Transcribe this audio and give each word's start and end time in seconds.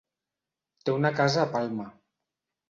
Té 0.87 0.95
una 1.01 1.11
casa 1.19 1.43
a 1.45 1.51
Palma. 1.57 1.87